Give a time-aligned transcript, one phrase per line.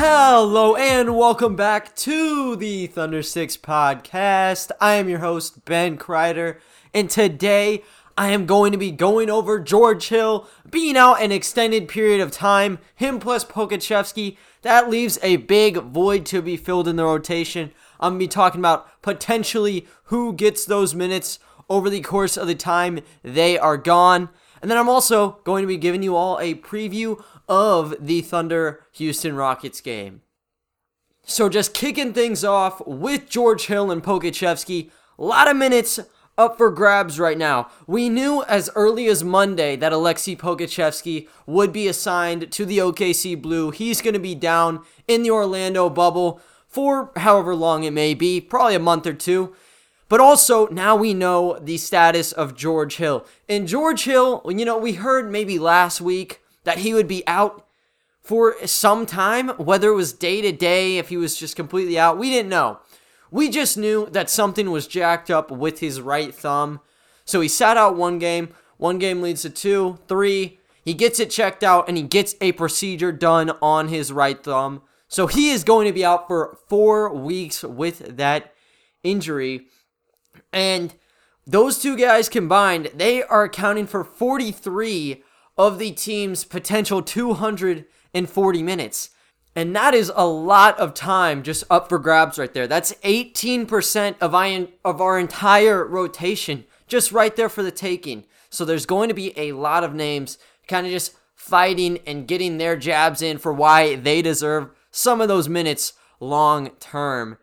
[0.00, 4.70] Hello and welcome back to the Thunder Six podcast.
[4.80, 6.60] I am your host, Ben Kreider,
[6.94, 7.82] and today
[8.16, 12.30] I am going to be going over George Hill being out an extended period of
[12.30, 14.36] time, him plus Pokusevski.
[14.62, 17.72] That leaves a big void to be filled in the rotation.
[17.98, 22.46] I'm going to be talking about potentially who gets those minutes over the course of
[22.46, 24.28] the time they are gone.
[24.62, 28.84] And then I'm also going to be giving you all a preview of the Thunder
[28.92, 30.22] Houston Rockets game.
[31.24, 34.90] So just kicking things off with George Hill and Pokusevski.
[35.18, 36.00] A lot of minutes
[36.38, 37.68] up for grabs right now.
[37.86, 43.40] We knew as early as Monday that Alexei Pokusevski would be assigned to the OKC
[43.40, 43.70] Blue.
[43.72, 48.40] He's going to be down in the Orlando bubble for however long it may be,
[48.40, 49.54] probably a month or two.
[50.08, 53.26] But also, now we know the status of George Hill.
[53.48, 57.66] And George Hill, you know, we heard maybe last week that he would be out
[58.20, 62.18] for some time, whether it was day to day, if he was just completely out.
[62.18, 62.80] We didn't know.
[63.30, 66.80] We just knew that something was jacked up with his right thumb.
[67.24, 68.50] So he sat out one game.
[68.76, 70.58] One game leads to two, three.
[70.84, 74.82] He gets it checked out and he gets a procedure done on his right thumb.
[75.08, 78.52] So he is going to be out for four weeks with that
[79.02, 79.66] injury.
[80.52, 80.94] And
[81.46, 85.22] those two guys combined, they are accounting for 43
[85.58, 89.10] of the team's potential 240 minutes.
[89.56, 92.68] And that is a lot of time just up for grabs right there.
[92.68, 98.24] That's 18% of, I, of our entire rotation just right there for the taking.
[98.50, 102.58] So there's going to be a lot of names kind of just fighting and getting
[102.58, 107.38] their jabs in for why they deserve some of those minutes long term.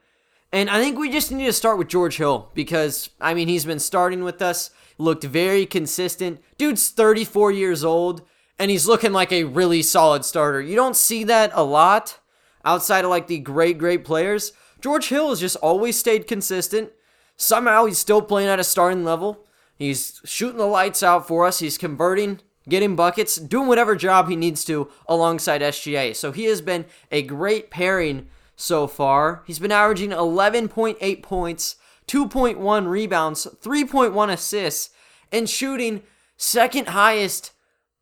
[0.52, 3.66] And I think we just need to start with George Hill because, I mean, he's
[3.66, 6.42] been starting with us, looked very consistent.
[6.58, 8.22] Dude's 34 years old,
[8.58, 10.62] and he's looking like a really solid starter.
[10.62, 12.20] You don't see that a lot
[12.64, 14.54] outside of like the great, great players.
[14.82, 16.92] George Hill has just always stayed consistent.
[17.38, 19.46] Somehow he's still playing at a starting level.
[19.78, 21.60] He's shooting the lights out for us.
[21.60, 22.40] He's converting,
[22.70, 26.16] getting buckets, doing whatever job he needs to alongside SGA.
[26.16, 29.44] So he has been a great pairing so far.
[29.46, 31.76] He's been averaging 11.8 points,
[32.08, 34.92] 2.1 rebounds, 3.1 assists,
[35.32, 36.04] and shooting
[36.38, 37.52] second highest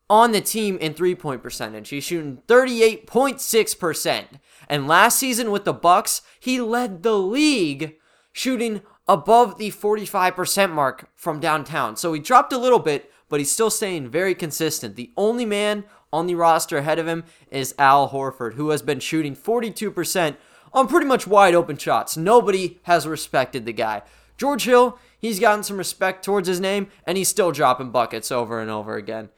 [0.10, 1.90] on the team in three point percentage.
[1.90, 4.26] He's shooting 38.6%.
[4.70, 7.96] And last season with the Bucks, he led the league
[8.32, 11.96] shooting above the 45% mark from downtown.
[11.96, 14.96] So he dropped a little bit, but he's still staying very consistent.
[14.96, 19.00] The only man on the roster ahead of him is Al Horford, who has been
[19.00, 20.38] shooting 42%
[20.74, 22.18] on pretty much wide open shots.
[22.18, 24.02] Nobody has respected the guy.
[24.38, 28.60] George Hill, he's gotten some respect towards his name, and he's still dropping buckets over
[28.60, 29.30] and over again.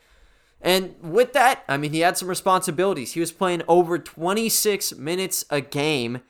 [0.61, 3.13] And with that, I mean, he had some responsibilities.
[3.13, 6.21] He was playing over 26 minutes a game,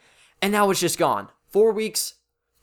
[0.42, 1.30] and now it's just gone.
[1.48, 2.16] Four weeks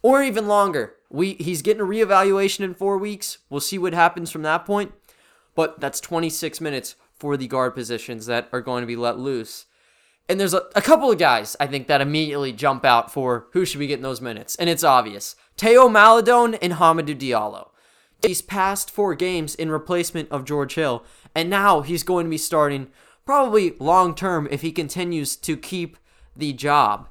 [0.03, 0.97] or even longer.
[1.09, 3.39] We He's getting a reevaluation in four weeks.
[3.49, 4.93] We'll see what happens from that point.
[5.55, 9.67] But that's 26 minutes for the guard positions that are going to be let loose.
[10.33, 13.67] And there's a, a couple of guys, I think, that immediately jump out for who
[13.67, 14.57] should be getting those minutes.
[14.57, 15.37] And it's obvious.
[15.59, 17.69] Theo Maledon and Hamidou Diallo.
[18.23, 21.05] He's passed four games in replacement of George Hill,
[21.35, 22.89] and now he's going to be starting
[23.27, 25.99] probably long term if he continues to keep
[26.35, 27.09] the job.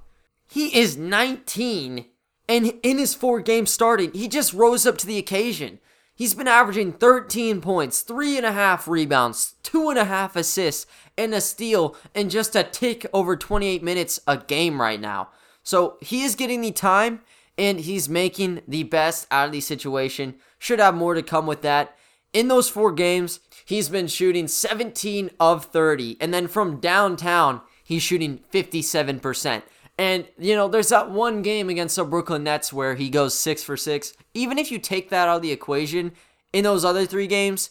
[0.50, 2.06] He is 19,
[2.50, 5.78] and in his four games starting, he just rose up to the occasion.
[6.22, 10.86] He's been averaging 13 points, three and a half rebounds, two and a half assists,
[11.18, 15.30] and a steal in just a tick over 28 minutes a game right now.
[15.64, 17.22] So he is getting the time
[17.58, 20.36] and he's making the best out of the situation.
[20.60, 21.98] Should have more to come with that.
[22.34, 26.18] In those four games, he's been shooting 17 of 30.
[26.22, 29.64] And then from downtown, he's shooting 57%.
[29.98, 33.62] And, you know, there's that one game against the Brooklyn Nets where he goes six
[33.62, 34.14] for six.
[34.34, 36.14] Even if you take that out of the equation,
[36.54, 37.70] in those other three games,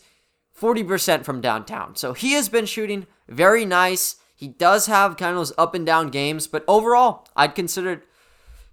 [0.58, 1.96] 40% from downtown.
[1.96, 4.16] So he has been shooting very nice.
[4.34, 8.02] He does have kind of those up and down games, but overall, I'd consider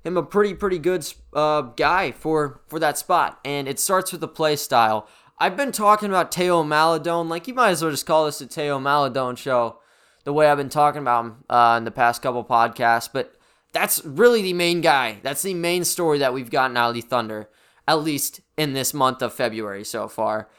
[0.04, 3.40] him a pretty, pretty good uh, guy for, for that spot.
[3.44, 5.08] And it starts with the play style.
[5.40, 7.30] I've been talking about Theo Maledon.
[7.30, 9.80] Like, you might as well just call this a Theo Maledon show,
[10.24, 13.10] the way I've been talking about him uh, in the past couple podcasts.
[13.12, 13.36] But
[13.78, 15.18] that's really the main guy.
[15.22, 17.48] That's the main story that we've gotten out of the Thunder,
[17.88, 20.50] at least in this month of February so far.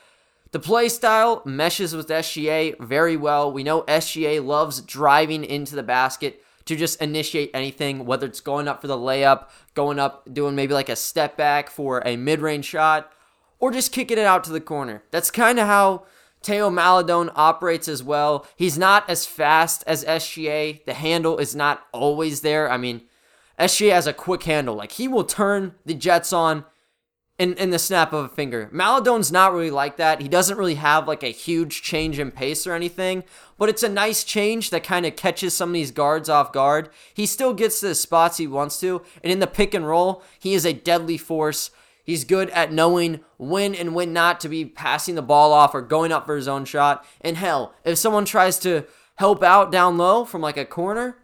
[0.53, 3.53] The play style meshes with SGA very well.
[3.53, 8.69] We know SGA loves driving into the basket to just initiate anything, whether it's going
[8.69, 12.41] up for the layup, going up, doing maybe like a step back for a mid
[12.41, 13.12] range shot,
[13.59, 15.03] or just kicking it out to the corner.
[15.11, 16.05] That's kind of how
[16.41, 18.47] Theo Maledon operates as well.
[18.55, 20.85] He's not as fast as SGA.
[20.85, 22.70] The handle is not always there.
[22.70, 23.03] I mean,
[23.58, 24.75] SGA has a quick handle.
[24.75, 26.64] Like he will turn the Jets on
[27.38, 28.69] in, in the snap of a finger.
[28.72, 30.20] Maledon's not really like that.
[30.20, 33.22] He doesn't really have like a huge change in pace or anything,
[33.56, 36.90] but it's a nice change that kind of catches some of these guards off guard.
[37.14, 40.22] He still gets to the spots he wants to, and in the pick and roll,
[40.38, 41.70] he is a deadly force.
[42.02, 45.82] He's good at knowing when and when not to be passing the ball off or
[45.82, 47.05] going up for his own shot.
[47.20, 51.19] And hell, if someone tries to help out down low from like a corner,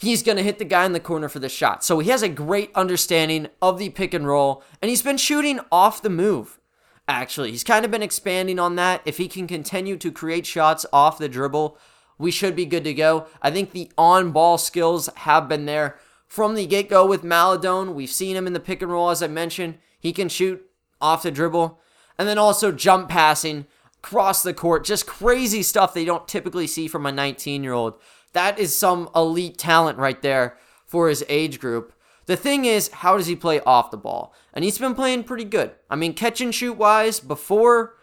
[0.00, 1.84] he's going to hit the guy in the corner for the shot.
[1.84, 5.60] So he has a great understanding of the pick and roll, and he's been shooting
[5.70, 6.58] off the move.
[7.06, 9.02] Actually, he's kind of been expanding on that.
[9.04, 11.76] If he can continue to create shots off the dribble,
[12.18, 13.26] we should be good to go.
[13.42, 17.94] I think the on ball skills have been there from the get go with Maledon.
[17.94, 19.78] We've seen him in the pick and roll, as I mentioned.
[19.98, 20.62] He can shoot
[21.00, 21.80] off the dribble,
[22.18, 23.66] and then also jump passing
[24.02, 24.84] across the court.
[24.84, 27.94] Just crazy stuff they don't typically see from a 19 year old.
[28.32, 30.56] That is some elite talent right there
[30.86, 31.92] for his age group.
[32.26, 34.34] The thing is, how does he play off the ball?
[34.52, 35.72] And he's been playing pretty good.
[35.88, 37.96] I mean, catch and shoot wise, before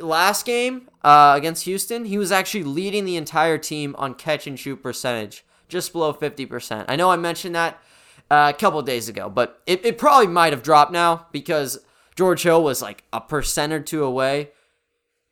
[0.00, 4.58] last game uh, against Houston, he was actually leading the entire team on catch and
[4.58, 6.84] shoot percentage, just below 50%.
[6.88, 7.80] I know I mentioned that
[8.30, 11.78] uh, a couple days ago, but it, it probably might have dropped now because
[12.16, 14.50] George Hill was like a percent or two away.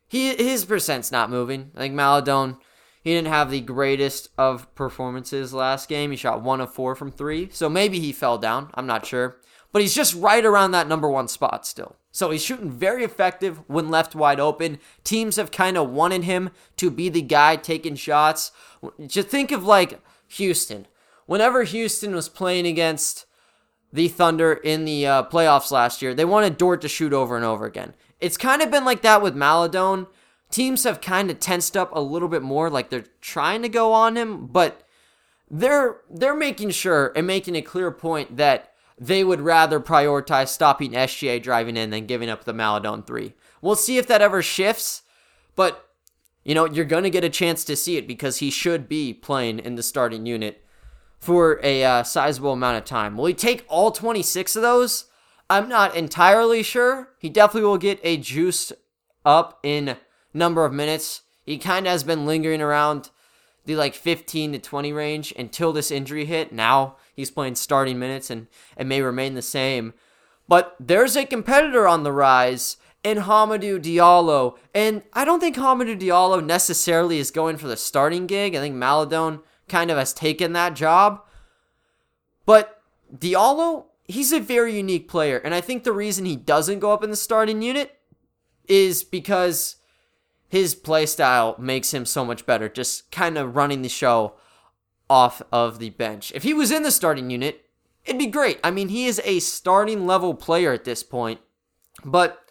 [0.07, 1.71] He his percent's not moving.
[1.75, 2.57] I think Maledon
[3.03, 6.11] he didn't have the greatest of performances last game.
[6.11, 8.69] He shot one of four from three, so maybe he fell down.
[8.75, 9.37] I'm not sure.
[9.73, 11.97] But he's just right around that number one spot still.
[12.11, 14.77] So he's shooting very effective when left wide open.
[15.03, 18.51] Teams have kind of wanted him to be the guy taking shots.
[19.05, 20.87] Just think of like Houston.
[21.25, 23.25] Whenever Houston was playing against
[23.91, 27.43] the Thunder in the uh, playoffs last year, they wanted Dort to shoot over and
[27.43, 27.95] over again.
[28.19, 30.07] It's kind of been like that with Maledon
[30.53, 33.91] teams have kind of tensed up a little bit more, like they're trying to go
[33.91, 34.87] on him, but
[35.49, 40.91] they're they're making sure and making a clear point that they would rather prioritize stopping
[40.91, 43.33] SGA driving in than giving up the Maledon three.
[43.61, 45.01] We'll see if that ever shifts,
[45.55, 45.89] but
[46.43, 49.59] you know you're gonna get a chance to see it because he should be playing
[49.59, 50.63] in the starting unit
[51.19, 53.17] for a uh, sizable amount of time.
[53.17, 55.05] Will he take all 26 of those?
[55.49, 57.09] I'm not entirely sure.
[57.17, 58.73] He definitely will get a juiced
[59.25, 59.97] up in
[60.33, 61.21] number of minutes.
[61.45, 63.09] He kind of has been lingering around
[63.65, 66.51] the like 15 to 20 range until this injury hit.
[66.51, 68.47] Now he's playing starting minutes and
[68.77, 69.93] it may remain the same.
[70.47, 74.57] But there's a competitor on the rise in Hamidou Diallo.
[74.73, 78.55] And I don't think Hamidou Diallo necessarily is going for the starting gig.
[78.55, 81.21] I think Maledon kind of has taken that job.
[82.45, 82.81] But
[83.15, 85.37] Diallo, he's a very unique player.
[85.37, 87.99] And I think the reason he doesn't go up in the starting unit
[88.67, 89.77] is because
[90.53, 94.35] his play style makes him so much better, just kind of running the show
[95.09, 96.31] off of the bench.
[96.35, 97.65] If he was in the starting unit,
[98.05, 98.59] it'd be great.
[98.63, 101.39] I mean, he is a starting level player at this point,
[102.05, 102.45] but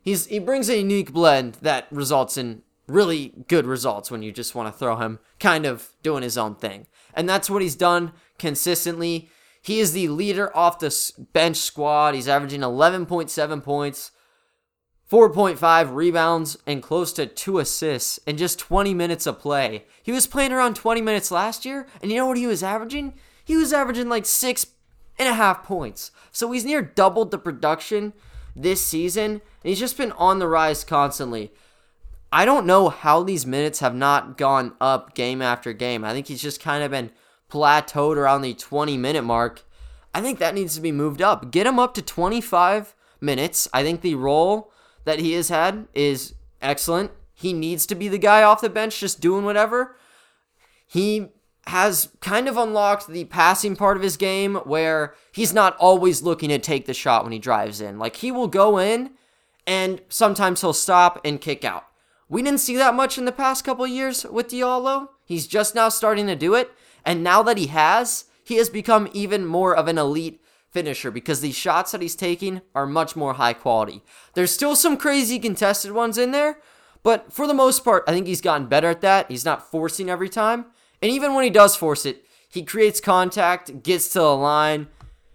[0.00, 4.54] he's he brings a unique blend that results in really good results when you just
[4.54, 6.86] want to throw him kind of doing his own thing.
[7.12, 9.28] And that's what he's done consistently.
[9.60, 12.14] He is the leader off the bench squad.
[12.14, 14.12] He's averaging 11.7 points,
[15.10, 19.84] 4.5 rebounds and close to two assists in just 20 minutes of play.
[20.02, 23.14] He was playing around 20 minutes last year, and you know what he was averaging?
[23.44, 24.66] He was averaging like six
[25.18, 26.10] and a half points.
[26.32, 28.14] So he's near doubled the production
[28.56, 31.52] this season, and he's just been on the rise constantly.
[32.32, 36.04] I don't know how these minutes have not gone up game after game.
[36.04, 37.10] I think he's just kind of been
[37.50, 39.62] plateaued around the 20 minute mark.
[40.12, 41.52] I think that needs to be moved up.
[41.52, 43.68] Get him up to 25 minutes.
[43.72, 44.72] I think the role
[45.04, 47.10] that he has had is excellent.
[47.34, 49.96] He needs to be the guy off the bench just doing whatever.
[50.86, 51.28] He
[51.66, 56.50] has kind of unlocked the passing part of his game where he's not always looking
[56.50, 57.98] to take the shot when he drives in.
[57.98, 59.10] Like he will go in
[59.66, 61.86] and sometimes he'll stop and kick out.
[62.28, 65.08] We didn't see that much in the past couple years with Diallo.
[65.24, 66.70] He's just now starting to do it.
[67.04, 70.40] And now that he has, he has become even more of an elite
[70.74, 74.02] finisher because these shots that he's taking are much more high quality.
[74.34, 76.58] There's still some crazy contested ones in there,
[77.02, 79.30] but for the most part, I think he's gotten better at that.
[79.30, 80.66] He's not forcing every time.
[81.00, 84.88] And even when he does force it, he creates contact, gets to the line.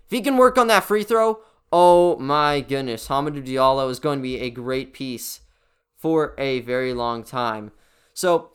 [0.05, 1.39] If he can work on that free throw,
[1.71, 5.41] oh my goodness, Hamidou Diallo is going to be a great piece
[5.97, 7.71] for a very long time.
[8.13, 8.51] So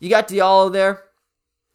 [0.00, 1.04] you got Diallo there.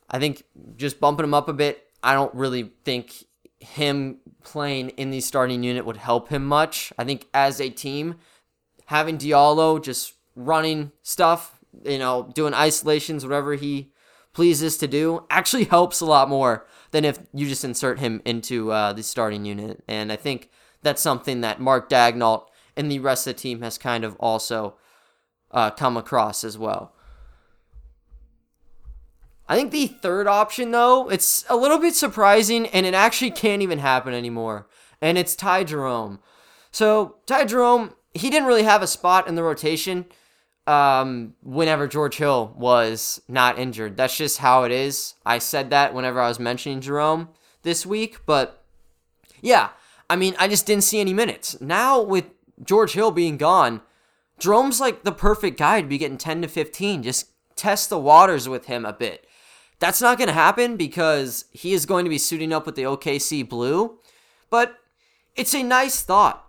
[0.09, 0.43] I think
[0.75, 1.83] just bumping him up a bit.
[2.01, 3.23] I don't really think
[3.59, 6.93] him playing in the starting unit would help him much.
[6.97, 8.15] I think as a team,
[8.85, 13.91] having Diallo just running stuff, you know, doing isolations, whatever he
[14.33, 18.71] pleases to do, actually helps a lot more than if you just insert him into
[18.71, 19.83] uh, the starting unit.
[19.87, 20.49] And I think
[20.81, 24.75] that's something that Mark Daigneault and the rest of the team has kind of also
[25.51, 26.93] uh, come across as well.
[29.49, 33.63] I think the third option, though, it's a little bit surprising, and it actually can't
[33.63, 34.67] even happen anymore.
[35.01, 36.19] And it's Ty Jerome.
[36.71, 40.05] So Ty Jerome, he didn't really have a spot in the rotation
[40.67, 43.97] um, whenever George Hill was not injured.
[43.97, 45.15] That's just how it is.
[45.25, 47.29] I said that whenever I was mentioning Jerome
[47.63, 48.63] this week, but
[49.41, 49.69] yeah,
[50.11, 51.59] I mean, I just didn't see any minutes.
[51.59, 52.25] Now with
[52.63, 53.81] George Hill being gone,
[54.37, 57.01] Jerome's like the perfect guy to be getting 10 to 15.
[57.01, 59.25] Just test the waters with him a bit.
[59.79, 62.83] That's not going to happen because he is going to be suiting up with the
[62.83, 63.97] OKC Blue,
[64.49, 64.77] but
[65.35, 66.45] it's a nice thought.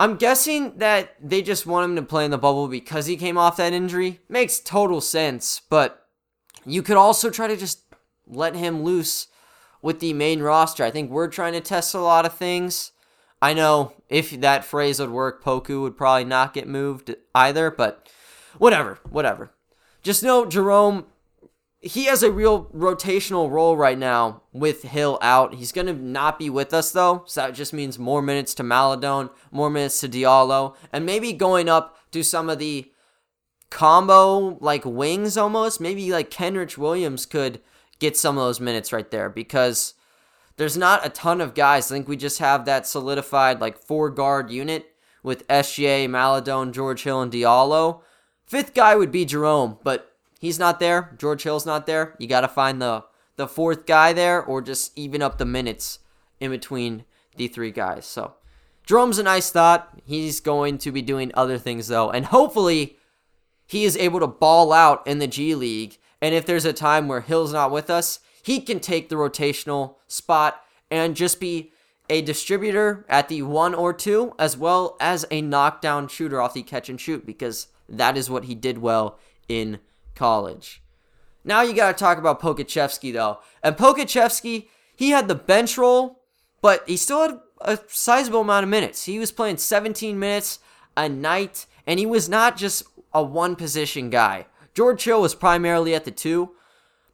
[0.00, 3.38] I'm guessing that they just want him to play in the bubble because he came
[3.38, 4.20] off that injury.
[4.28, 6.06] Makes total sense, but
[6.64, 7.80] you could also try to just
[8.26, 9.28] let him loose
[9.82, 10.82] with the main roster.
[10.82, 12.92] I think we're trying to test a lot of things.
[13.40, 18.08] I know if that phrase would work, Poku would probably not get moved either, but
[18.56, 19.52] whatever, whatever.
[20.02, 21.04] Just know Jerome
[21.84, 25.54] he has a real rotational role right now with Hill out.
[25.54, 28.62] He's going to not be with us though, so that just means more minutes to
[28.62, 32.90] Maledon, more minutes to Diallo, and maybe going up to some of the
[33.68, 35.78] combo like wings almost.
[35.78, 37.60] Maybe like Kenrich Williams could
[37.98, 39.92] get some of those minutes right there because
[40.56, 41.90] there's not a ton of guys.
[41.90, 44.86] I think we just have that solidified like four guard unit
[45.22, 48.00] with SGA, Maledon, George Hill, and Diallo.
[48.46, 50.13] Fifth guy would be Jerome, but
[50.44, 53.04] he's not there, George Hill's not there, you got to find the
[53.36, 55.98] the fourth guy there or just even up the minutes
[56.38, 57.04] in between
[57.36, 58.06] the three guys.
[58.06, 58.34] So,
[58.86, 59.98] Jerome's a nice thought.
[60.04, 62.98] He's going to be doing other things though, and hopefully
[63.66, 65.98] he is able to ball out in the G League.
[66.20, 69.96] And if there's a time where Hill's not with us, he can take the rotational
[70.06, 71.72] spot and just be
[72.10, 76.62] a distributor at the one or two, as well as a knockdown shooter off the
[76.62, 79.80] catch and shoot, because that is what he did well in
[80.14, 80.82] college.
[81.44, 83.38] Now you got to talk about Pokusevski though.
[83.62, 86.20] And Pokusevski, he had the bench role,
[86.62, 89.04] but he still had a sizable amount of minutes.
[89.04, 90.58] He was playing 17 minutes
[90.96, 94.46] a night, and he was not just a one position guy.
[94.74, 96.50] George Hill was primarily at the two.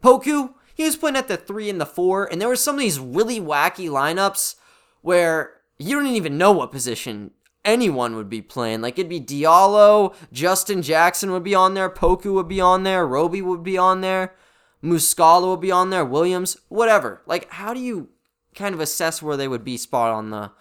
[0.02, 2.80] Poku, he was playing at the three and the four, and there were some of
[2.80, 4.54] these really wacky lineups
[5.02, 7.33] where you don't even know what position
[7.64, 8.81] anyone would be playing.
[8.81, 13.07] Like it'd be Diallo, Justin Jackson would be on there, Poku would be on there,
[13.07, 14.35] Roby would be on there,
[14.83, 17.23] Muscala would be on there, Williams, whatever.
[17.26, 18.09] Like how do you
[18.55, 20.52] kind of assess where they would be spot on the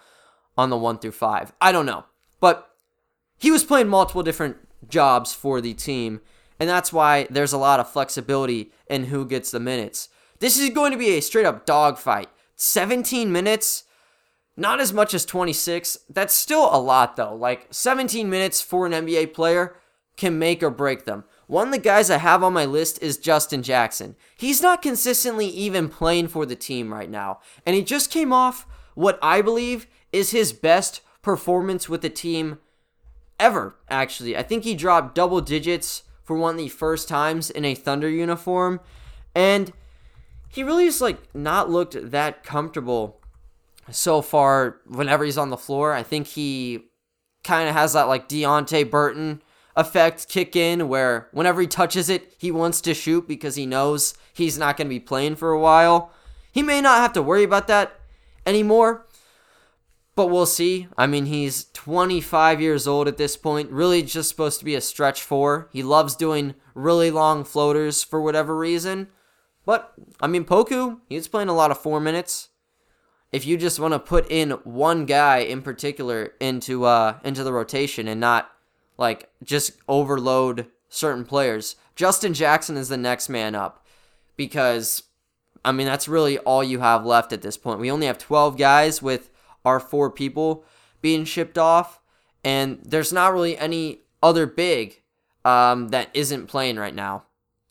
[0.56, 1.52] on the 1 through 5?
[1.60, 2.04] I don't know.
[2.38, 2.70] But
[3.38, 4.56] he was playing multiple different
[4.88, 6.20] jobs for the team,
[6.58, 10.08] and that's why there's a lot of flexibility in who gets the minutes.
[10.40, 12.28] This is going to be a straight up dogfight.
[12.56, 13.84] 17 minutes
[14.56, 15.98] not as much as 26.
[16.08, 17.34] That's still a lot, though.
[17.34, 19.76] Like 17 minutes for an NBA player
[20.16, 21.24] can make or break them.
[21.46, 24.16] One of the guys I have on my list is Justin Jackson.
[24.36, 27.40] He's not consistently even playing for the team right now.
[27.66, 32.58] And he just came off what I believe is his best performance with the team
[33.38, 34.36] ever, actually.
[34.36, 38.08] I think he dropped double digits for one of the first times in a Thunder
[38.08, 38.80] uniform.
[39.34, 39.72] And
[40.48, 43.19] he really just like not looked that comfortable
[43.90, 45.92] so far whenever he's on the floor.
[45.92, 46.90] I think he
[47.44, 49.42] kind of has that like Deonte Burton
[49.76, 54.14] effect kick in where whenever he touches it, he wants to shoot because he knows
[54.32, 56.12] he's not going to be playing for a while.
[56.52, 57.98] He may not have to worry about that
[58.44, 59.06] anymore,
[60.14, 60.88] but we'll see.
[60.98, 64.80] I mean, he's 25 years old at this point, really just supposed to be a
[64.80, 65.68] stretch four.
[65.72, 69.08] He loves doing really long floaters for whatever reason.
[69.64, 72.49] But, I mean, Poku, he's playing a lot of four minutes
[73.32, 77.52] if you just want to put in one guy in particular into uh into the
[77.52, 78.50] rotation and not
[78.98, 81.76] like just overload certain players.
[81.94, 83.86] Justin Jackson is the next man up
[84.36, 85.04] because
[85.64, 87.80] I mean that's really all you have left at this point.
[87.80, 89.30] We only have 12 guys with
[89.64, 90.64] our four people
[91.00, 92.00] being shipped off
[92.44, 95.02] and there's not really any other big
[95.44, 97.24] um, that isn't playing right now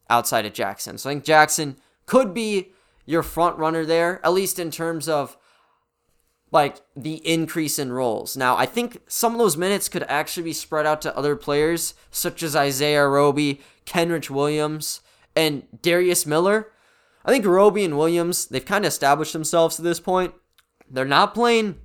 [0.10, 0.98] outside of Jackson.
[0.98, 2.72] So I think Jackson could be
[3.06, 5.38] your front runner there, at least in terms of
[6.52, 8.36] like the increase in roles.
[8.36, 11.94] Now, I think some of those minutes could actually be spread out to other players,
[12.10, 15.02] such as Isaiah Roby, Kenrich Williams,
[15.36, 16.72] and Darius Miller.
[17.24, 20.34] I think Roby and Williams, they've kind of established themselves to this point.
[20.90, 21.76] They're not playing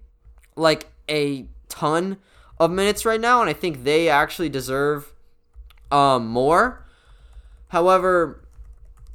[0.56, 2.18] like a ton
[2.58, 5.12] of minutes right now, and I think they actually deserve
[5.90, 6.86] um, more.
[7.68, 8.46] However,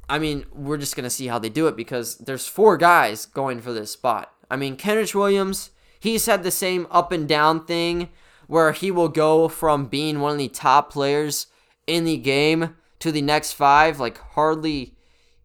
[0.08, 3.60] I mean, we're just gonna see how they do it because there's four guys going
[3.60, 4.32] for this spot.
[4.50, 8.08] I mean, Kenrich Williams, he's had the same up and down thing
[8.46, 11.46] where he will go from being one of the top players
[11.86, 14.96] in the game to the next five, like hardly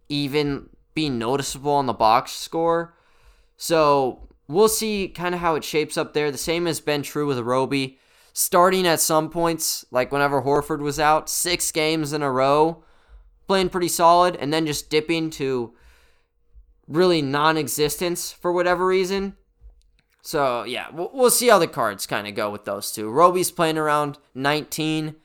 [0.09, 2.95] even being noticeable on the box score.
[3.57, 6.31] So we'll see kind of how it shapes up there.
[6.31, 7.99] The same has been true with Roby.
[8.33, 12.83] Starting at some points, like whenever Horford was out, six games in a row,
[13.47, 15.73] playing pretty solid, and then just dipping to
[16.87, 19.35] really non existence for whatever reason.
[20.21, 23.09] So, yeah, we'll, we'll see how the cards kind of go with those two.
[23.09, 25.15] Roby's playing around 19.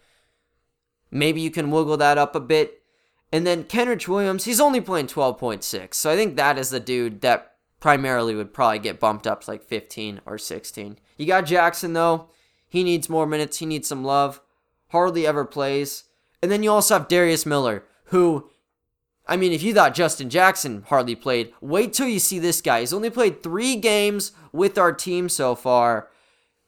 [1.11, 2.83] Maybe you can wiggle that up a bit.
[3.33, 5.95] And then Kenrich Williams, he's only playing 12.6.
[5.95, 9.51] So I think that is the dude that primarily would probably get bumped up to
[9.51, 10.99] like 15 or 16.
[11.17, 12.29] You got Jackson, though.
[12.69, 13.59] He needs more minutes.
[13.59, 14.41] He needs some love.
[14.89, 16.05] Hardly ever plays.
[16.43, 18.50] And then you also have Darius Miller, who
[19.31, 22.81] I mean, if you thought Justin Jackson hardly played, wait till you see this guy.
[22.81, 26.09] He's only played three games with our team so far.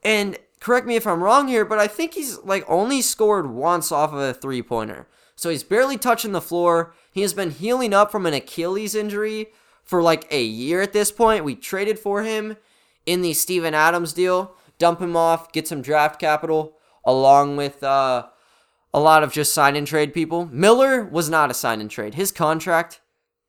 [0.05, 3.91] And correct me if I'm wrong here, but I think he's like only scored once
[3.91, 5.09] off of a three pointer.
[5.35, 6.95] So he's barely touching the floor.
[7.11, 9.49] He has been healing up from an Achilles injury
[9.83, 11.45] for like a year at this point.
[11.45, 12.57] We traded for him
[13.07, 18.27] in the Steven Adams deal, dump him off, get some draft capital, along with uh,
[18.95, 20.47] a lot of just sign and trade people.
[20.47, 22.15] Miller was not a sign and trade.
[22.15, 23.01] His contract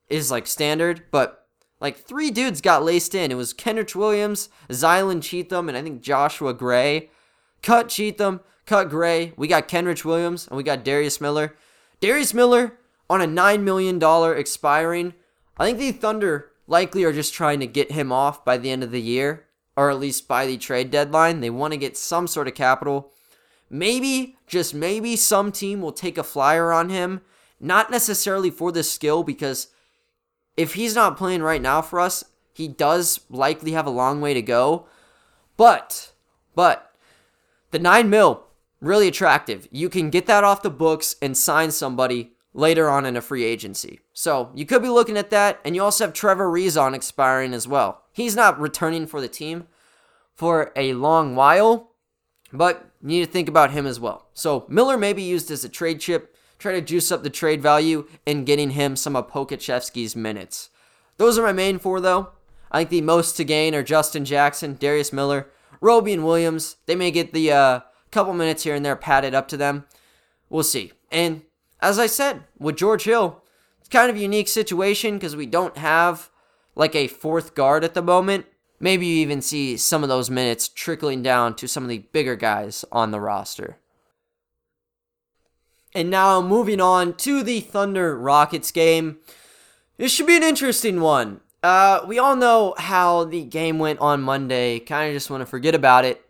[0.08, 1.46] is like standard, but
[1.80, 3.30] like three dudes got laced in.
[3.30, 7.10] It was Kenrich Williams, Zylan Cheatham, and I think Joshua Gray.
[7.62, 9.32] Cut Cheatham, cut Gray.
[9.36, 11.54] We got Kenrich Williams, and we got Darius Miller.
[12.00, 12.78] Darius Miller
[13.10, 14.02] on a $9 million
[14.38, 15.14] expiring.
[15.58, 18.82] I think the Thunder likely are just trying to get him off by the end
[18.82, 19.44] of the year,
[19.76, 21.40] or at least by the trade deadline.
[21.40, 23.12] They want to get some sort of capital
[23.74, 27.22] Maybe, just maybe, some team will take a flyer on him.
[27.58, 29.66] Not necessarily for the skill, because
[30.56, 32.22] if he's not playing right now for us,
[32.52, 34.86] he does likely have a long way to go.
[35.56, 36.12] But,
[36.54, 36.92] but,
[37.72, 38.44] the 9 mil,
[38.80, 39.66] really attractive.
[39.72, 43.42] You can get that off the books and sign somebody later on in a free
[43.42, 43.98] agency.
[44.12, 45.58] So you could be looking at that.
[45.64, 48.04] And you also have Trevor Ariza expiring as well.
[48.12, 49.66] He's not returning for the team
[50.36, 51.90] for a long while,
[52.52, 54.28] but you need to think about him as well.
[54.32, 57.60] So Miller may be used as a trade chip, try to juice up the trade
[57.60, 60.70] value in getting him some of Pokusevski's minutes.
[61.18, 62.30] Those are my main four though.
[62.72, 65.50] I think the most to gain are Justin Jackson, Darius Miller,
[65.82, 66.76] Roby and Williams.
[66.86, 69.84] They may get the uh, couple minutes here and there padded up to them.
[70.48, 70.92] We'll see.
[71.12, 71.42] And
[71.80, 73.42] as I said, with George Hill,
[73.80, 76.30] it's kind of a unique situation because we don't have
[76.74, 78.46] like a fourth guard at the moment.
[78.84, 82.36] Maybe you even see some of those minutes trickling down to some of the bigger
[82.36, 83.78] guys on the roster.
[85.94, 89.20] And now moving on to the Thunder Rockets game.
[89.96, 91.40] This should be an interesting one.
[91.62, 94.80] Uh, we all know how the game went on Monday.
[94.80, 96.22] Kind of just want to forget about it.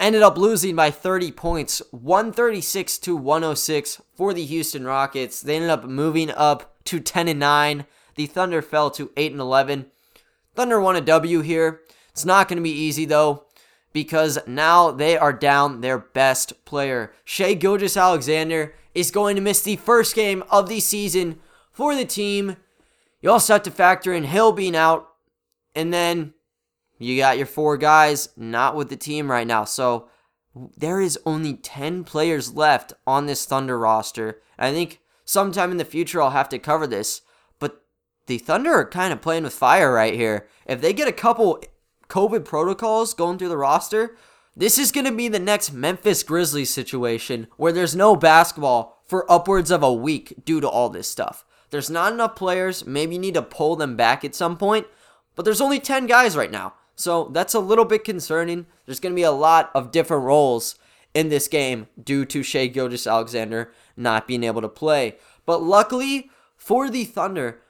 [0.00, 5.40] Ended up losing by 30 points, 136 to 106 for the Houston Rockets.
[5.40, 7.86] They ended up moving up to 10 and 9.
[8.16, 9.86] The Thunder fell to 8 and 11.
[10.54, 11.80] Thunder won a W here.
[12.10, 13.46] It's not going to be easy though
[13.92, 17.12] because now they are down their best player.
[17.24, 21.38] Shai Gilgeous-Alexander is going to miss the first game of the season
[21.70, 22.56] for the team.
[23.20, 25.08] You also have to factor in Hill being out,
[25.74, 26.34] and then
[26.98, 29.64] you got your four guys not with the team right now.
[29.64, 30.08] So
[30.76, 34.40] there is only 10 players left on this Thunder roster.
[34.58, 37.22] I think sometime in the future I'll have to cover this,
[38.26, 40.46] the Thunder are kind of playing with fire right here.
[40.66, 41.62] If they get a couple
[42.08, 44.16] COVID protocols going through the roster,
[44.54, 49.30] this is going to be the next Memphis Grizzlies situation where there's no basketball for
[49.30, 51.44] upwards of a week due to all this stuff.
[51.70, 52.84] There's not enough players.
[52.84, 54.86] Maybe you need to pull them back at some point,
[55.34, 56.74] but there's only 10 guys right now.
[56.94, 58.66] So that's a little bit concerning.
[58.84, 60.74] There's going to be a lot of different roles
[61.14, 65.16] in this game due to Shai Gilgeous-Alexander not being able to play.
[65.46, 67.61] But luckily for the Thunder,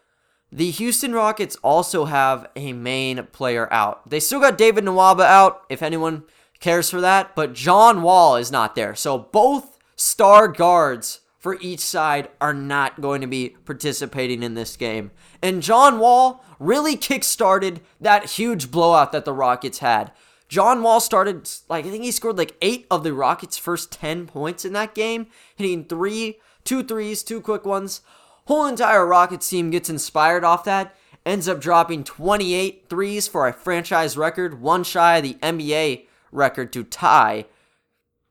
[0.52, 4.08] the Houston Rockets also have a main player out.
[4.08, 6.24] They still got David Nwaba out, if anyone
[6.60, 8.94] cares for that, but John Wall is not there.
[8.94, 14.76] So both star guards for each side are not going to be participating in this
[14.76, 15.10] game.
[15.42, 20.12] And John Wall really kick-started that huge blowout that the Rockets had.
[20.48, 24.26] John Wall started like I think he scored like 8 of the Rockets' first 10
[24.26, 28.02] points in that game, hitting three, two threes, two quick ones.
[28.46, 33.52] Whole entire Rockets team gets inspired off that, ends up dropping 28 threes for a
[33.52, 37.46] franchise record, one shy of the NBA record to tie.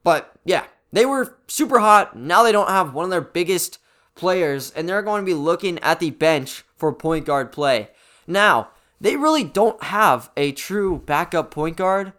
[0.04, 2.18] But yeah, they were super hot.
[2.18, 3.80] Now they don't have one of their biggest
[4.16, 7.90] players, and they're going to be looking at the bench for point guard play.
[8.28, 8.70] Now,
[9.00, 12.14] they really don't have a true backup point guard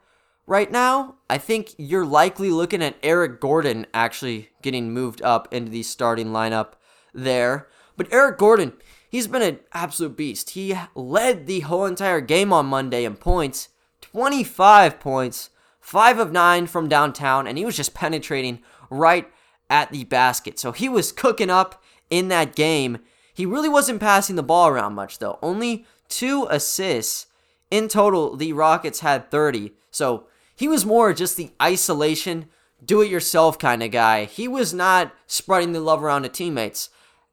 [0.46, 1.16] right now.
[1.28, 6.28] I think you're likely looking at Eric Gordon actually getting moved up into the starting
[6.28, 6.72] lineup
[7.14, 7.68] there.
[7.96, 8.72] But Eric Gordon,
[9.08, 10.50] he's been an absolute beast.
[10.50, 13.68] He led the whole entire game on Monday in points
[14.00, 15.50] 25 points,
[15.80, 19.28] 5 of 9 from downtown, and he was just penetrating right
[19.70, 20.58] at the basket.
[20.58, 22.98] So he was cooking up in that game.
[23.32, 25.38] He really wasn't passing the ball around much, though.
[25.42, 27.26] Only two assists.
[27.70, 29.72] In total, the Rockets had 30.
[29.90, 32.46] So he was more just the isolation,
[32.84, 34.26] do it yourself kind of guy.
[34.26, 36.90] He was not spreading the love around to teammates.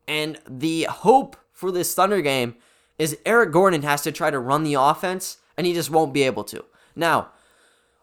[0.09, 2.55] And the hope for this Thunder game
[2.97, 6.23] is Eric Gordon has to try to run the offense, and he just won't be
[6.23, 6.65] able to.
[6.95, 7.29] Now,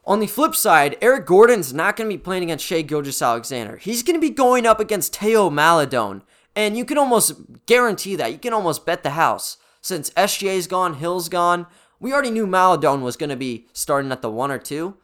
[0.05, 3.79] on the flip side, Eric Gordon's not going to be playing against Shai Gilgeous-Alexander.
[3.79, 6.23] He's going to be going up against Theo Maledon.
[6.55, 7.33] And you can almost
[7.67, 8.31] guarantee that.
[8.31, 9.57] You can almost bet the house.
[9.83, 11.67] Since SGA's gone, Hill's gone,
[11.99, 14.97] we already knew Maledon was going to be starting at the one or two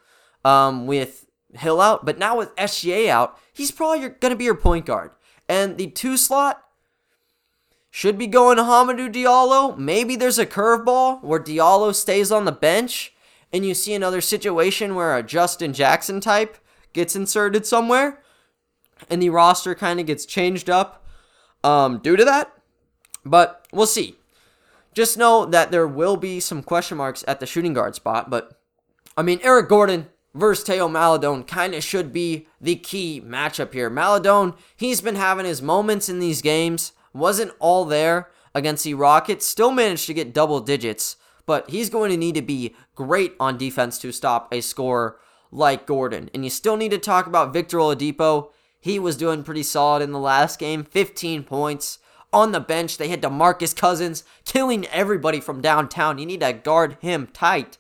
[0.45, 2.07] um, with Hill out.
[2.07, 5.11] But now with SGA out, he's probably going to be your point guard.
[5.49, 6.62] And the two slot,
[7.95, 9.77] should be going to Hamidou Diallo.
[9.77, 13.13] Maybe there's a curveball where Diallo stays on the bench
[13.53, 16.57] and you see another situation where a Justin Jackson type
[16.95, 18.23] gets inserted somewhere
[19.11, 21.05] and the roster kind of gets changed up
[21.63, 22.51] um, due to that.
[23.27, 24.17] But we'll see.
[24.95, 28.31] Just know that there will be some question marks at the shooting guard spot.
[28.31, 28.59] But
[29.19, 33.91] I mean, Eric Gordon versus Theo Maledon kind of should be the key matchup here.
[33.91, 39.47] Maledon, he's been having his moments in these games wasn't all there against the Rockets,
[39.47, 43.59] still managed to get double digits, but he's going to need to be great on
[43.59, 45.19] defense to stop a scorer
[45.51, 46.31] like Gordon.
[46.35, 48.51] And you still need to talk about Victor Oladipo.
[48.81, 51.99] He was doing pretty solid in the last game, 15 points.
[52.33, 56.19] On the bench, they had DeMarcus Cousins killing everybody from downtown.
[56.19, 57.77] You need to guard him tight.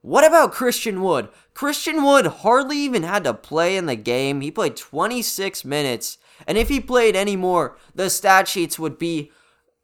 [0.00, 1.28] What about Christian Wood?
[1.54, 4.40] Christian Wood hardly even had to play in the game.
[4.40, 9.30] He played 26 minutes and if he played any more, the stat sheets would be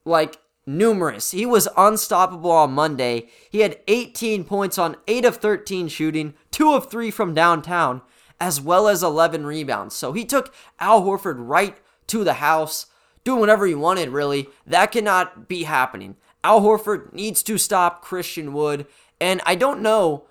[0.04, 1.30] like numerous.
[1.30, 3.28] He was unstoppable on Monday.
[3.50, 8.02] He had 18 points on 8 of 13 shooting, 2 of 3 from downtown,
[8.40, 9.94] as well as 11 rebounds.
[9.94, 11.76] So he took Al Horford right
[12.08, 12.86] to the house,
[13.24, 14.48] doing whatever he wanted, really.
[14.66, 16.16] That cannot be happening.
[16.42, 18.86] Al Horford needs to stop Christian Wood.
[19.20, 20.24] And I don't know,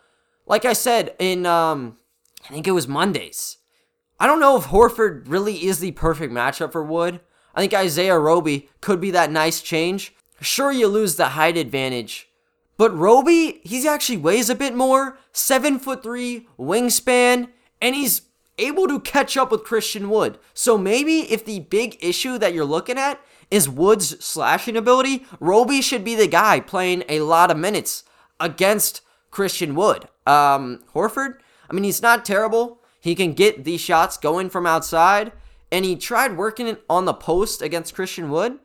[0.49, 1.97] like I said in, um,
[2.43, 3.57] I think it was Mondays.
[4.19, 7.21] I don't know if Horford really is the perfect matchup for Wood.
[7.55, 10.13] I think Isaiah Roby could be that nice change.
[10.41, 12.29] Sure, you lose the height advantage,
[12.77, 17.49] but Roby, he actually weighs a bit more, seven foot three wingspan,
[17.81, 18.21] and he's
[18.57, 20.37] able to catch up with Christian Wood.
[20.53, 23.19] So maybe if the big issue that you're looking at
[23.51, 28.03] is Wood's slashing ability, Roby should be the guy playing a lot of minutes
[28.39, 30.07] against Christian Wood.
[30.29, 31.39] Um, Horford,
[31.69, 32.79] I mean, he's not terrible.
[33.01, 35.31] He can get these shots going from outside,
[35.71, 38.59] and he tried working it on the post against Christian Wood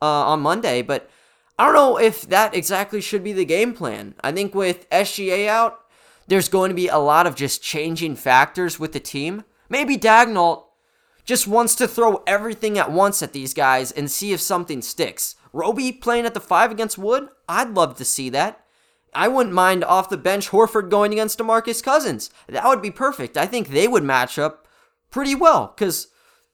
[0.00, 1.10] uh, on Monday, but
[1.58, 4.14] I don't know if that exactly should be the game plan.
[4.22, 5.80] I think with SGA out,
[6.28, 9.44] there's going to be a lot of just changing factors with the team.
[9.68, 10.64] Maybe Daigneault
[11.24, 15.36] just wants to throw everything at once at these guys and see if something sticks.
[15.52, 18.64] Roby playing at the five against Wood, I'd love to see that.
[19.14, 22.30] I wouldn't mind off the bench Horford going against DeMarcus Cousins.
[22.48, 23.36] That would be perfect.
[23.36, 24.66] I think they would match up
[25.10, 26.08] pretty well because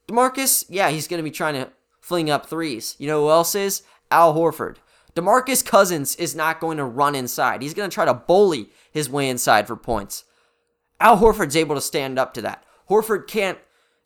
[0.08, 2.96] DeMarcus, yeah, he's going to be trying to fling up threes.
[2.98, 3.82] You know who else is?
[4.10, 4.76] Al Horford.
[5.14, 7.62] DeMarcus Cousins is not going to run inside.
[7.62, 10.24] He's going to try to bully his way inside for points.
[11.00, 12.64] Al Horford's able to stand up to that.
[12.88, 13.58] Horford can't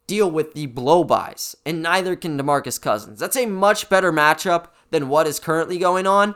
[0.07, 3.21] deal with the blow-bys, and neither can DeMarcus Cousins.
[3.21, 6.35] That's a much better matchup than what is currently going on.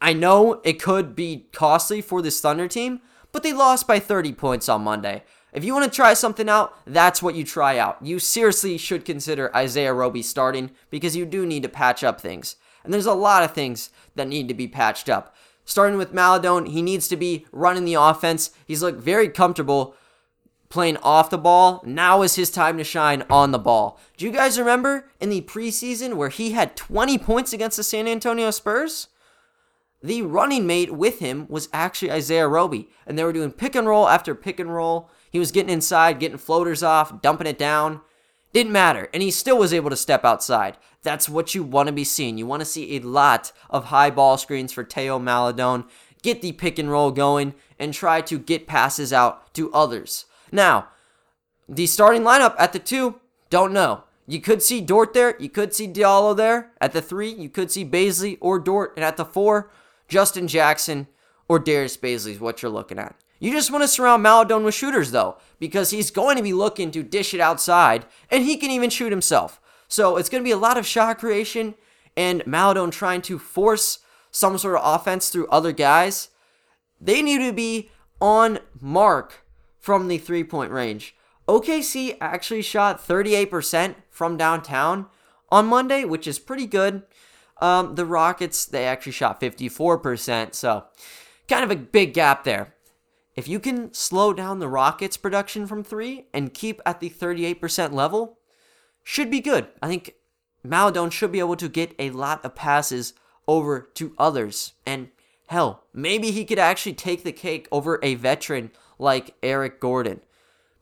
[0.00, 3.00] I know it could be costly for this Thunder team,
[3.32, 5.22] but they lost by 30 points on Monday.
[5.52, 8.04] If you want to try something out, that's what you try out.
[8.04, 12.56] You seriously should consider Isaiah Roby starting because you do need to patch up things.
[12.84, 15.34] And there's a lot of things that need to be patched up.
[15.64, 18.50] Starting with Maledon, he needs to be running the offense.
[18.66, 19.94] He's looked very comfortable
[20.68, 21.82] playing off the ball.
[21.86, 23.98] Now is his time to shine on the ball.
[24.16, 28.06] Do you guys remember in the preseason where he had 20 points against the San
[28.06, 29.08] Antonio Spurs?
[30.02, 32.88] The running mate with him was actually Isaiah Roby.
[33.06, 35.10] And they were doing pick and roll after pick and roll.
[35.30, 38.00] He was getting inside, getting floaters off, dumping it down.
[38.52, 39.08] Didn't matter.
[39.12, 40.76] And he still was able to step outside.
[41.02, 42.38] That's what you want to be seeing.
[42.38, 45.84] You want to see a lot of high ball screens for Theo Maledon.
[46.22, 50.24] Get the pick and roll going and try to get passes out to others.
[50.50, 50.88] Now,
[51.68, 54.04] the starting lineup at the two, don't know.
[54.26, 55.36] You could see Dort there.
[55.38, 56.72] You could see Diallo there.
[56.80, 58.92] At the three, you could see Bazley or Dort.
[58.96, 59.70] And at the four,
[60.08, 61.06] Justin Jackson
[61.48, 63.16] or Darius Bazley is what you're looking at.
[63.38, 66.90] You just want to surround Maledon with shooters, though, because he's going to be looking
[66.92, 69.60] to dish it outside, and he can even shoot himself.
[69.88, 71.74] So it's going to be a lot of shot creation
[72.16, 73.98] and Maledon trying to force
[74.30, 76.28] some sort of offense through other guys.
[77.00, 77.90] They need to be
[78.20, 79.44] on mark
[79.78, 81.14] from the three point range.
[81.46, 85.06] OKC actually shot 38% from downtown
[85.50, 87.02] on Monday, which is pretty good.
[87.60, 90.84] Um, the Rockets, they actually shot 54%, so
[91.48, 92.74] kind of a big gap there.
[93.34, 97.92] If you can slow down the Rockets' production from three and keep at the 38%
[97.92, 98.38] level,
[99.02, 99.68] should be good.
[99.82, 100.14] I think
[100.64, 103.12] Maledon should be able to get a lot of passes
[103.46, 104.72] over to others.
[104.84, 105.10] And
[105.48, 110.20] hell, maybe he could actually take the cake over a veteran like Eric Gordon.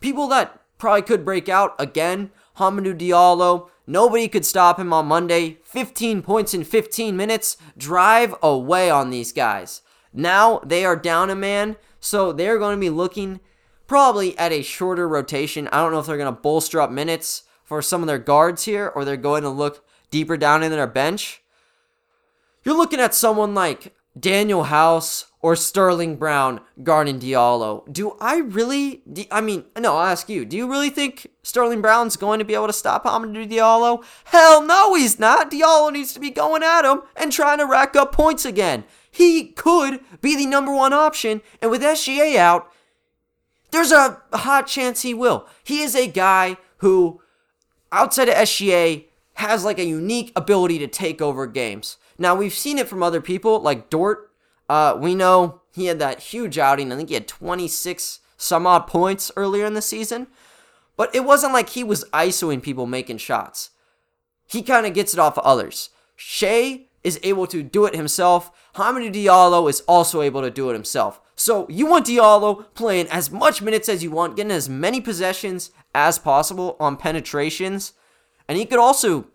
[0.00, 3.68] People that probably could break out again, Hamidou Diallo.
[3.86, 5.58] Nobody could stop him on Monday.
[5.64, 7.56] 15 points in 15 minutes.
[7.76, 9.82] Drive away on these guys.
[10.12, 13.40] Now they are down a man, so they're going to be looking
[13.86, 15.68] probably at a shorter rotation.
[15.68, 18.64] I don't know if they're going to bolster up minutes for some of their guards
[18.64, 21.42] here or they're going to look deeper down in their bench.
[22.62, 27.84] You're looking at someone like Daniel House or Sterling Brown, Garden Diallo.
[27.92, 29.02] Do I really?
[29.30, 30.46] I mean, no, I'll ask you.
[30.46, 34.02] Do you really think Sterling Brown's going to be able to stop Hamidou Diallo?
[34.24, 35.50] Hell no, he's not.
[35.50, 38.84] Diallo needs to be going at him and trying to rack up points again.
[39.10, 42.72] He could be the number one option, and with SGA out,
[43.70, 45.46] there's a hot chance he will.
[45.62, 47.20] He is a guy who,
[47.92, 49.04] outside of SGA,
[49.34, 51.98] has like a unique ability to take over games.
[52.16, 54.30] Now, we've seen it from other people, like Dort
[54.68, 56.92] uh, we know he had that huge outing.
[56.92, 60.26] I think he had 26 some odd points earlier in the season.
[60.96, 63.70] But it wasn't like he was ISOing people making shots.
[64.46, 65.90] He kind of gets it off of others.
[66.14, 68.50] Shai is able to do it himself.
[68.76, 71.20] Hamidou Diallo is also able to do it himself.
[71.36, 75.70] So you want Diallo playing as much minutes as you want, getting as many possessions
[75.94, 77.92] as possible on penetrations.
[78.48, 79.26] And he could also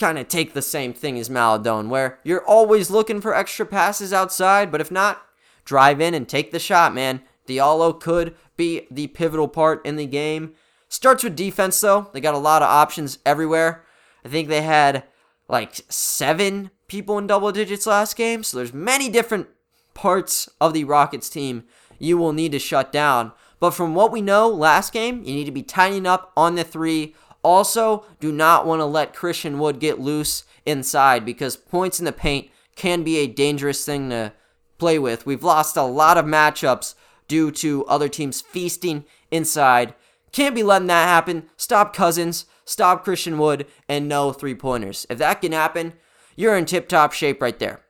[0.00, 4.12] kind of take the same thing as Maledon, where you're always looking for extra passes
[4.12, 5.22] outside, but if not,
[5.64, 7.22] drive in and take the shot, man.
[7.46, 10.54] Diallo could be the pivotal part in the game.
[10.88, 12.10] Starts with defense, though.
[12.12, 13.84] They got a lot of options everywhere.
[14.24, 15.04] I think they had
[15.48, 19.48] like seven people in double digits last game, so there's many different
[19.94, 21.64] parts of the Rockets team
[21.98, 23.32] you will need to shut down.
[23.60, 26.64] But from what we know last game, you need to be tightening up on the
[26.64, 32.04] three, also, do not want to let Christian Wood get loose inside because points in
[32.04, 34.32] the paint can be a dangerous thing to
[34.78, 35.26] play with.
[35.26, 36.94] We've lost a lot of matchups
[37.28, 39.94] due to other teams feasting inside.
[40.32, 41.48] Can't be letting that happen.
[41.56, 45.06] Stop Cousins, stop Christian Wood, and no three pointers.
[45.08, 45.94] If that can happen,
[46.36, 47.80] you're in tip top shape right there.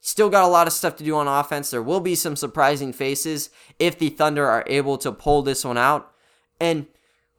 [0.00, 1.70] Still got a lot of stuff to do on offense.
[1.70, 5.76] There will be some surprising faces if the Thunder are able to pull this one
[5.76, 6.12] out.
[6.58, 6.86] And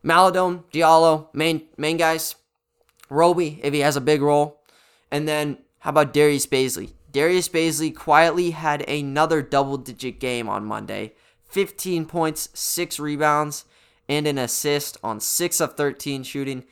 [0.04, 2.36] Maledon, Diallo, main main guys.
[3.10, 4.62] Roby, if he has a big role.
[5.12, 6.94] And then how about Darius Bazley?
[7.12, 11.14] Darius Bazley quietly had another double digit game on Monday.
[11.50, 13.66] 15 points, 6 rebounds,
[14.08, 16.64] and an assist on 6 of 13 shooting.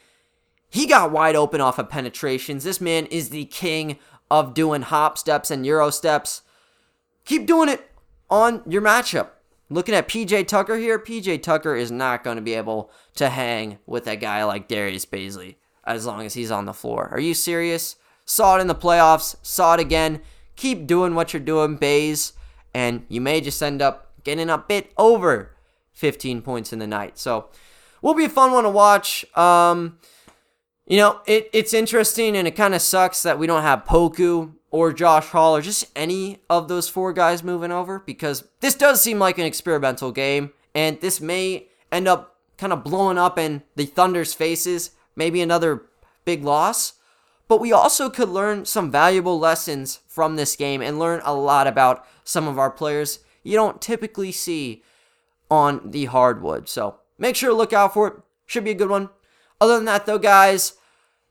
[0.69, 2.63] He got wide open off of penetrations.
[2.63, 3.99] This man is the king
[4.31, 6.43] of doing hop steps and euro steps.
[7.25, 7.91] Keep doing it
[8.29, 9.29] on your matchup.
[9.71, 13.77] Looking at PJ Tucker here, PJ Tucker is not going to be able to hang
[13.85, 15.55] with a guy like Darius Bazley
[15.85, 17.07] as long as he's on the floor.
[17.11, 17.95] Are you serious?
[18.25, 20.21] Saw it in the playoffs, saw it again.
[20.55, 22.33] Keep doing what you're doing, Bays,
[22.73, 25.55] and you may just end up getting a bit over
[25.93, 27.19] 15 points in the night.
[27.19, 27.49] So,
[28.01, 29.23] will be a fun one to watch.
[29.37, 29.99] Um,
[30.89, 34.53] you know, it, it's interesting and it kind of sucks that we don't have Poku
[34.71, 39.01] or Josh Hall or just any of those four guys moving over because this does
[39.01, 43.63] seem like an experimental game and this may end up kind of blowing up in
[43.75, 45.83] the Thunder's faces, maybe another
[46.25, 46.93] big loss.
[47.47, 51.67] But we also could learn some valuable lessons from this game and learn a lot
[51.67, 54.83] about some of our players you don't typically see
[55.49, 56.67] on the hardwood.
[56.69, 58.13] So make sure to look out for it.
[58.45, 59.09] Should be a good one.
[59.61, 60.73] Other than that, though, guys,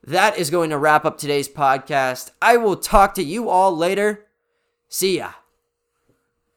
[0.03, 2.31] that is going to wrap up today's podcast.
[2.41, 4.27] I will talk to you all later.
[4.88, 5.33] See ya.